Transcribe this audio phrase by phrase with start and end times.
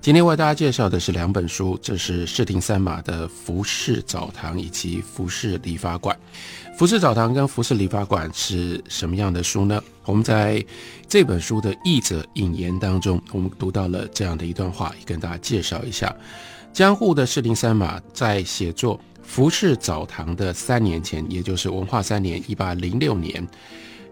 [0.00, 6.18] 今天为大家介绍的是两本书，这是视听三马的《服饰澡堂》以及《服饰理发馆》。
[6.78, 9.78] 《服饰澡堂》跟《服饰理发馆》是什么样的书呢？
[10.06, 10.64] 我们在
[11.06, 16.16] 这本书的译者引言当中，我们读到了这样的一段话，也跟大家介绍一下。
[16.72, 23.46] 江户的视听三马在写作《服饰澡堂》的三年前，也就是文化三年（一八零六年），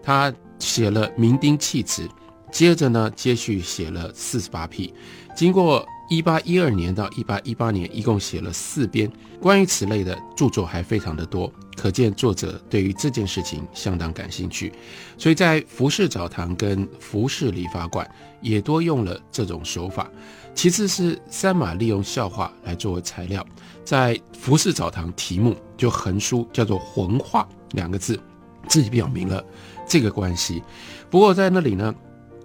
[0.03, 2.03] 他写了《明丁弃子》，
[2.51, 4.87] 接着呢，接续写了《四十八匹》。
[5.35, 14.73] 经过一八一二年到一八一八年，一共写了四编，关于此类的著作还非常的多，可见作者对于这件事情相当感兴趣。
[15.17, 18.09] 所以在服饰澡堂跟服饰理发馆
[18.41, 20.09] 也多用了这种手法。
[20.55, 23.45] 其次是三马利用笑话来作为材料，
[23.85, 28.19] 在服饰澡堂题目就横书叫做“魂话”两个字，
[28.67, 29.45] 自己表明了
[29.87, 30.61] 这个关系。
[31.09, 31.93] 不过在那里呢。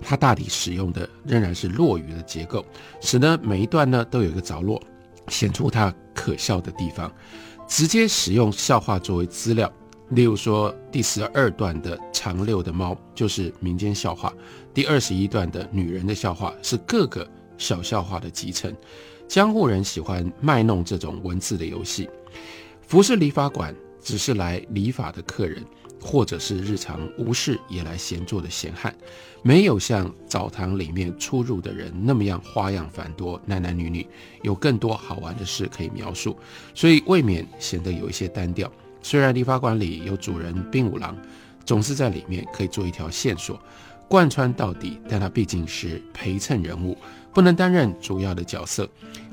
[0.01, 2.65] 它大抵使用的仍然是落语的结构，
[3.01, 4.81] 使得每一段呢都有一个着落，
[5.29, 7.13] 显出它可笑的地方。
[7.67, 9.73] 直接使用笑话作为资料，
[10.11, 14.33] 例如说第十二段的长溜的猫就是民间笑话，
[14.75, 18.75] 第二十一段的女人的笑话是各个小笑话的集成。
[19.27, 22.11] 江户人喜欢卖弄这种文字的游戏。
[22.83, 25.65] 服饰理发馆只是来理发的客人。
[26.05, 28.95] 或者是日常无事也来闲坐的闲汉，
[29.43, 34.07] 没有像澡堂里面出入的人那么样花样繁多，男男女女
[34.43, 36.39] 有更多好玩的事可以描述，
[36.75, 38.71] 所以未免显得有一些单调。
[39.03, 41.17] 虽然理发馆里有主人兵五郎，
[41.65, 43.59] 总是在里面可以做一条线索，
[44.07, 46.95] 贯穿到底，但他毕竟是陪衬人物，
[47.33, 48.87] 不能担任主要的角色。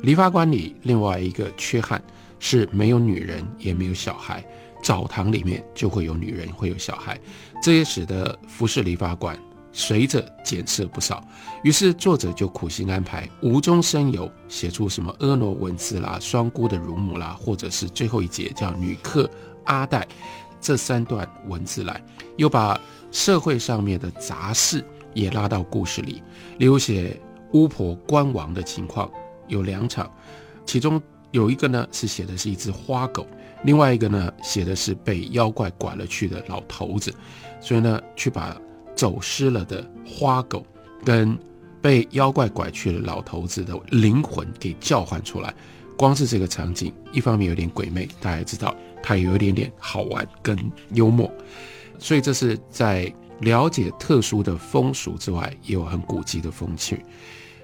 [0.03, 2.01] 理发馆里另外一个缺憾
[2.39, 4.41] 是没有女人，也没有小孩。
[4.81, 7.19] 澡堂里面就会有女人，会有小孩，
[7.61, 9.37] 这也使得服饰理发馆
[9.71, 11.23] 随着减色不少。
[11.63, 19.29] 于是作者就苦心安排，无中生有，写出什么婀娜文字啦、双姑的乳母啦，或者是最后一节叫女客
[19.65, 20.07] 阿黛
[20.59, 22.03] 这三段文字来，
[22.37, 22.79] 又把
[23.11, 24.83] 社会上面的杂事
[25.13, 26.21] 也拉到故事里。
[26.57, 27.19] 例如写
[27.53, 29.09] 巫婆官王的情况
[29.47, 30.09] 有两场，
[30.65, 33.25] 其中有一个呢是写的是一只花狗。
[33.63, 37.13] 另外一个呢，写的是被妖怪拐了去的老头子，
[37.59, 38.59] 所以呢，去把
[38.95, 40.65] 走失了的花狗
[41.05, 41.37] 跟
[41.79, 45.53] 被妖怪拐去的老头子的灵魂给叫唤出来。
[45.95, 50.57] 光是这个场景，一方面有点鬼魅，大家知道它有一点点好玩跟
[50.93, 51.31] 幽默，
[51.99, 57.05] 所以这是在了解特殊的风俗之外，也有很古迹的风趣。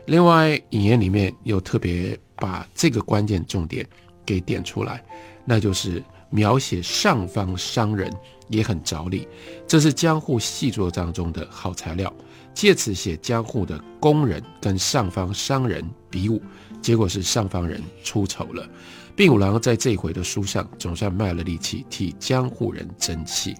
[0.07, 3.85] 另外，引言里面又特别把这个关键重点
[4.25, 5.03] 给点出来。
[5.43, 8.09] 那就是描写上方商人
[8.47, 9.27] 也很着力，
[9.67, 12.11] 这是江户细作当中的好材料。
[12.53, 16.41] 借此写江户的工人跟上方商人比武，
[16.81, 18.67] 结果是上方人出丑了。
[19.13, 23.53] 并五郎在这回的书上总算卖了力气替江户人争气。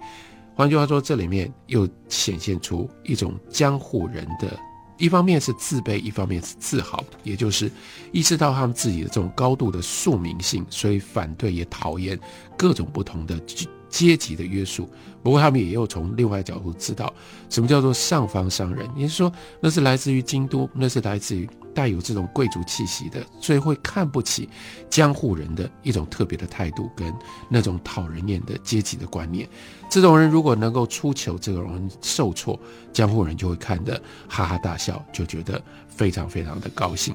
[0.54, 4.58] 换句话说，这里面又显现出一种江户人的。
[4.98, 7.70] 一方面是自卑，一方面是自豪，也就是
[8.12, 12.18] 意识到他们自己的这种高度的宿命性，所以反对也讨厌
[12.56, 13.40] 各种不同的
[13.88, 14.90] 阶级的约束。
[15.22, 17.12] 不过他们也有从另外角度知道
[17.48, 24.48] 什么叫做上方商人，也就是说那是来自于京都，那是来自于带有这种贵族气息的，所以会看不起
[24.90, 27.14] 江户人的一种特别的态度跟
[27.48, 29.48] 那种讨人厌的阶级的观念。
[29.88, 32.58] 这种人如果能够出糗，这种人受挫，
[32.92, 33.94] 江户人就会看得
[34.26, 37.14] 哈哈大笑，就觉得非常非常的高兴。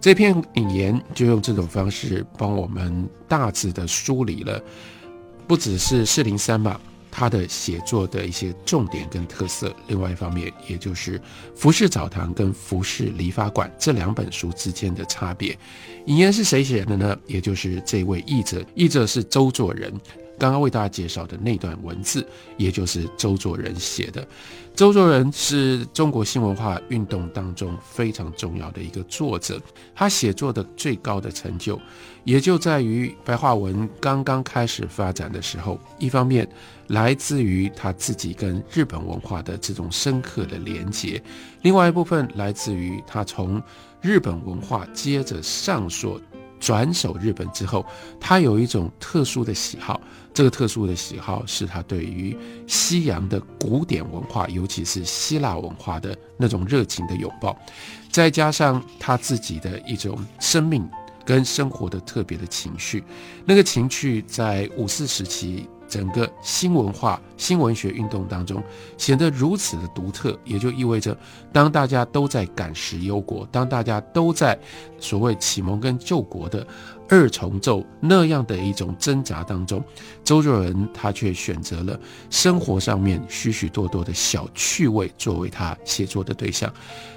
[0.00, 4.60] 这篇引言就用这种方式帮我们大致的梳理了，
[5.46, 6.80] 不只是四零三吧，
[7.12, 9.72] 他的写作的一些重点跟特色。
[9.86, 11.18] 另外一方面，也就是
[11.54, 15.56] 《服饰澡堂》跟《服饰理发馆》这两本书之间的差别。
[16.06, 17.16] 引言是谁写的呢？
[17.26, 19.92] 也就是这位译者，译者是周作人。
[20.42, 24.26] 刚刚为大家介绍的那段文字，也就是周作人写的。
[24.74, 29.60] 周作人是中国新文化运动当中非常重要的一个作者，
[29.94, 31.78] 他写作的最高的成就，
[32.24, 36.48] 也就在于白话文刚刚开始发展的时候，一方面
[36.88, 41.22] 来自于他自己跟日本文化的这种深刻的连结，
[41.60, 43.62] 另外一部分来自于他从
[44.00, 46.20] 日本文化接着上溯。
[46.62, 47.84] 转手日本之后，
[48.20, 50.00] 他有一种特殊的喜好。
[50.32, 52.34] 这个特殊的喜好是他对于
[52.68, 57.58] 西洋的古典文化，尤其是希腊文化的那种热情的拥抱，
[58.10, 60.88] 再加上他自己的一种生命
[61.24, 63.02] 跟生活的特别的情绪，
[63.44, 65.68] 那个情绪在五四时期。
[65.92, 68.62] 整个新文化、新文学运动当中
[68.96, 71.14] 显得如此的独特，也就意味着，
[71.52, 74.58] 当大家都在赶时忧国，当大家都在
[74.98, 76.66] 所谓启蒙跟救国的
[77.10, 79.84] 二重奏那样的一种挣扎当中，
[80.24, 82.00] 周作人他却选择了
[82.30, 86.72] 生活上面许许多多的小趣味作为他写作的对象，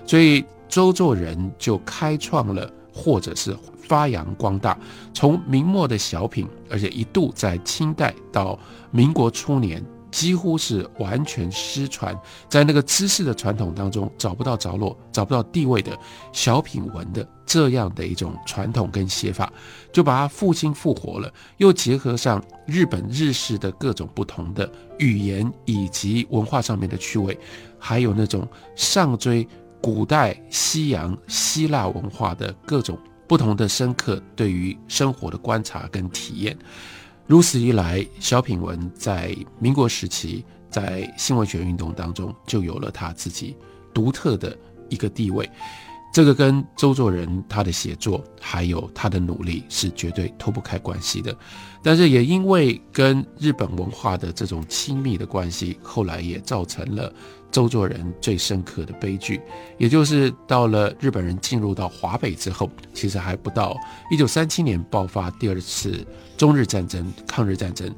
[0.05, 3.55] 所以周作人就开创了，或者是。
[3.87, 4.75] 发扬光大，
[5.13, 8.57] 从明末的小品，而且一度在清代到
[8.89, 12.19] 民国初年，几乎是完全失传，
[12.49, 15.95] 在那个知识的传统当中找不到着落、找不到地位的
[16.33, 19.53] 小品文的这样的一种传统跟写法，
[19.93, 24.67] 就把它复兴复活了，又结合上日本日式的各种不同的
[24.97, 27.37] 语言以及文化上面的趣味，
[27.77, 29.47] 还有那种上追
[29.85, 32.97] 古代西洋希腊文化的各种。
[33.27, 36.57] 不同的深刻对于生活的观察跟体验，
[37.27, 43.55] 如此一来，小品文在民国时期在新文学运动当中就有了他自己
[43.93, 44.57] 独特的
[44.89, 45.47] 一个地位。
[46.11, 51.35] 这个跟周作人他的写作还有他的努力是绝对脱不开关系的。
[51.83, 57.13] 但是也因为跟日本文化的这种亲密的关系，后来也造成了。
[57.55, 59.39] 周作人最深刻的悲剧，
[59.77, 63.77] 也就是到了日本人进入到华北之后，其实还不到
[64.11, 66.05] 一九三七年爆发第二次
[66.35, 67.89] 中日战争、抗日战争，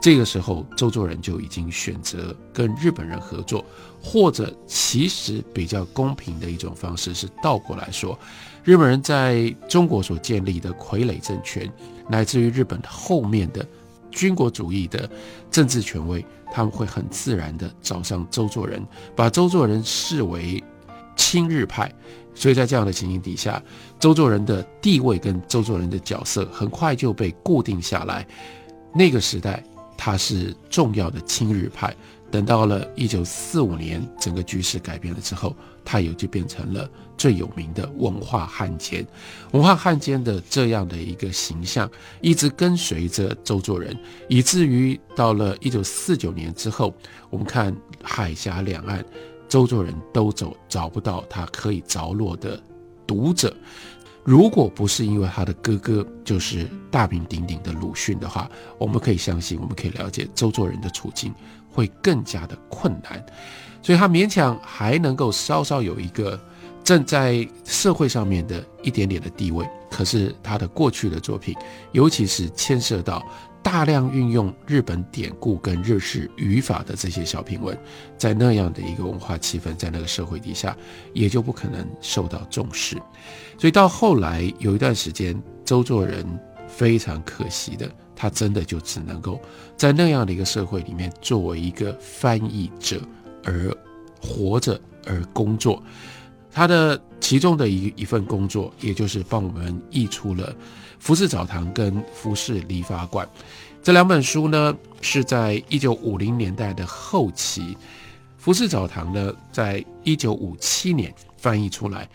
[0.00, 3.64] 这个时候周作人就已经选择跟日本人合作，
[4.00, 8.16] 或者其实比较公平的一种方式是倒过来说，
[8.62, 11.68] 日本人在中国所建立的傀儡政权，
[12.08, 13.66] 乃至于日本后面的
[14.10, 15.08] 军国主义的
[15.50, 16.24] 政治权威。
[16.52, 18.84] 他们会很自然地找上周作人，
[19.14, 20.60] 把周作人视为
[21.14, 21.88] 亲日派，
[22.34, 23.62] 所以在这样的情形底下，
[24.00, 28.26] 周作人的地位跟周作人的角色很快就被固定下来。
[28.92, 29.62] 那个时代，
[29.96, 31.94] 他是重要的亲日派。
[32.30, 35.54] 等到了一九四五年，整个局势改变了之后，
[35.84, 36.88] 他也就变成了
[37.18, 39.04] 最有名的文化汉奸。
[39.52, 41.90] 文化汉奸的这样的一个形象，
[42.20, 43.96] 一直跟随着周作人，
[44.28, 46.94] 以至于到了一九四九年之后，
[47.30, 49.04] 我们看海峡两岸，
[49.48, 52.62] 周作人都走找不到他可以着落的
[53.06, 53.52] 读者。
[54.24, 61.34] 如果不是因为他的哥哥就是大名鼎鼎的鲁迅的话，我们可以相信，我们可以了解周作人的处境。
[61.72, 63.24] 会更加的困难，
[63.80, 66.36] 所以他勉强还能够稍稍有一个
[66.82, 69.64] 正在社会上面的一点点的地位。
[69.88, 71.54] 可是他的过去的作品，
[71.92, 73.24] 尤其是牵涉到
[73.62, 77.78] 大量运用日本典故跟日式语法的这些小品文，
[78.16, 80.76] 在那样的一个文化气氛，在那个社会底下，
[81.12, 82.96] 也就不可能受到重视。
[83.58, 86.26] 所以到后来有一段时间，周作人
[86.66, 87.90] 非常可惜的。
[88.16, 89.40] 他真的就只能够
[89.78, 93.00] 在那样的一个社会里面，作为一个翻译者
[93.44, 93.74] 而
[94.20, 95.82] 活着而工作。
[96.50, 100.52] 他的其中的一一份工作，也就是帮我们译出了
[100.98, 103.24] 《服饰澡堂》跟《服饰理发馆》
[103.84, 107.60] 这两本书呢，是在一九五零年代的后期，
[108.36, 112.04] 《服饰澡堂》呢，在一九五七年翻译出来，《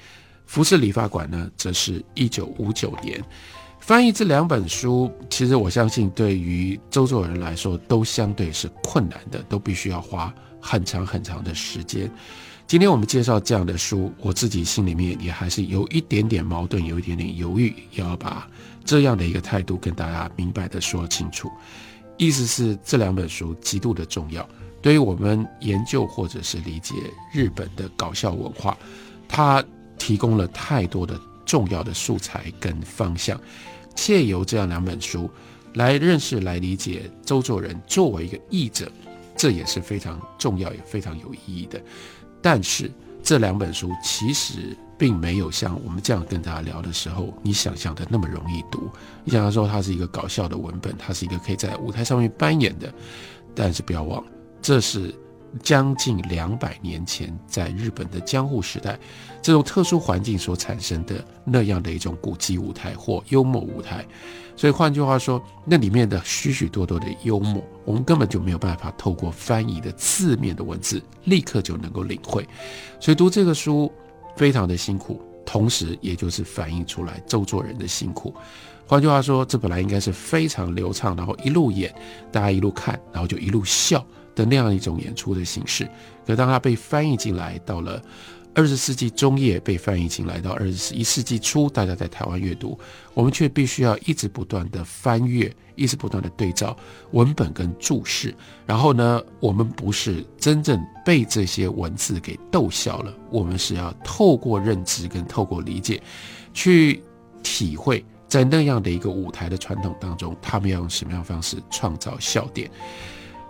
[0.47, 3.23] 服饰理发馆》呢，则是一九五九年。
[3.79, 12.11] 翻译这两本书，其实我相信对于周作人来说都相对是困难的，都必须要花很长很长的时间。
[12.67, 18.49] 今天我们介绍这样的书，我自己心里面也还是有一点点矛盾，有一点点犹豫，要把
[18.83, 21.51] 这样的一个态度跟大家明白的说清楚。
[22.17, 24.47] 意思是这两本书极度的重要，
[24.81, 26.95] 对于我们研究或者是理解
[27.31, 28.75] 日本的搞笑文化，
[29.27, 29.63] 它
[29.99, 33.39] 提供了太多的重要的素材跟方向。
[33.93, 35.29] 借由这样两本书
[35.75, 38.91] 来认识、来理解周作人作为一个译者，
[39.37, 41.79] 这也是非常重要也非常有意义的。
[42.45, 42.91] 但是
[43.23, 48.87] 这两本书其实并没有像我们这样跟大家聊的时候，你想象的那么容易读。
[49.23, 52.93] 你想象说它是一个搞笑的文本，它是一个可以在舞台上面扮演的。
[53.55, 55.11] 但是不要忘了，这是。
[55.63, 58.99] 将近两百年前，在日本的江户时代，
[59.41, 64.05] 这种特殊环境所产生的那样的一种古迹舞台或幽默舞台，
[64.55, 72.47] 所以换句话说，那里面的许许多多的幽默，我们根本就没有办法透过翻译的字面的文字立刻就能够领会。
[72.99, 73.91] 所以读这个书
[74.35, 78.33] 非常的辛苦，同时也就是反映出来周作人的辛苦。
[78.87, 81.93] 换句话说，这本来应该是非常流畅，然后一路演，
[82.31, 84.05] 大家一路看，然后就一路笑
[84.35, 85.89] 的那样一种演出的形式。
[86.27, 88.01] 可当它被翻译进来，到了
[88.53, 92.77] 二十世纪中叶被翻译进来，到二十一世纪初，大家在台湾阅读，
[93.13, 96.75] 我们却必须要一直不断的翻阅，一直不断的对照
[97.11, 98.33] 文本跟注释。
[98.65, 106.01] 然后呢，我们不是真正被这些文字给逗笑了，我们是要透过认知跟透过理解，
[106.53, 107.03] 去
[107.43, 108.03] 体会。
[108.27, 112.69] 在那样的一个舞台的传统当中，他们要用什么样方式创造笑点？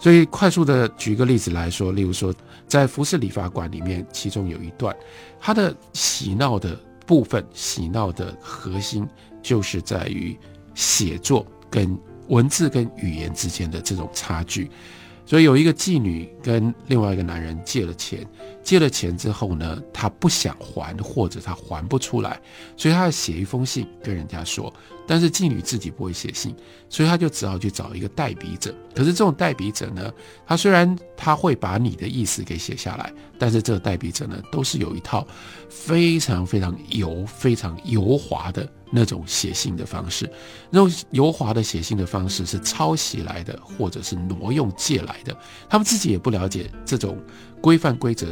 [0.06, 2.32] 所以，快速的举一个例子来说，例如说，
[2.68, 4.96] 在服饰理发馆里面，其中有一段，
[5.40, 9.08] 它的喜闹的部分，喜闹的核心
[9.42, 10.38] 就是在于
[10.76, 11.98] 写作跟
[12.28, 14.70] 文字跟语言之间的这种差距。
[15.26, 18.26] 所以有一个妓女跟另外一个男人借了钱，
[18.62, 22.40] 借了钱之后呢，他不想还，或者他还不出来，
[22.78, 24.72] 所以他要写一封信跟人家说。
[25.08, 26.56] 但是妓女自己不会写信，
[26.90, 28.74] 所以他就只好去找一个代笔者。
[28.96, 30.12] 可是这种代笔者呢，
[30.48, 35.26] 他虽然他会把你的意思给写下来，但是这个代笔者呢，都是有一套
[35.70, 40.32] 非常非常油、非常油滑的那种写信的方式。
[40.70, 45.38] 那种油滑的写信的方式是抄袭来的，或者是挪用借来的。
[45.70, 47.22] 他们自己也不了解这种
[47.62, 48.28] 规范规则，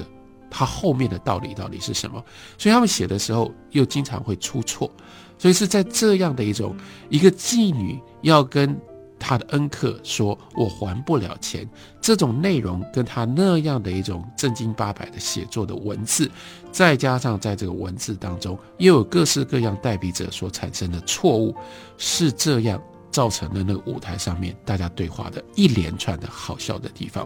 [0.49, 2.23] 它后面的道理到底是什么，
[2.57, 4.89] 所以他们写的时候又经常会出错。
[5.37, 6.73] 所以是在这样的一种
[7.09, 8.79] 一个妓女要跟
[9.23, 11.67] 他的恩客说“我还不了钱”
[12.01, 16.29] 这种内容，跟他那样的一种正经八百的写作的文字，
[16.71, 21.55] 再加上在这个文字当中又有各式各样代笔者所产生的错误，
[21.97, 27.25] 是这样造成了那个舞台上面大家对话的一连串的好笑的地方。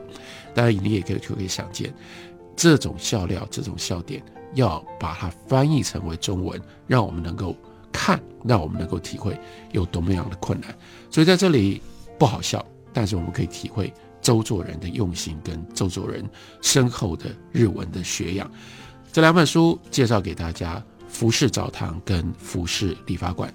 [0.53, 1.91] 当然，你也可以可以想见，
[2.55, 4.23] 这种笑料、这种笑点，
[4.53, 7.55] 要把它翻译成为中文，让我们能够。
[7.97, 9.35] 看，让我们能够体会
[9.71, 10.73] 有多么样的困难。
[11.09, 11.81] 所以在这里
[12.19, 12.63] 不好笑，
[12.93, 16.23] 但是我们可以体会周作人的用心跟周作人
[16.61, 18.49] 深厚的日文的学养。
[19.11, 23.51] 这两本书介绍给大家：服饰澡堂跟服饰理发馆。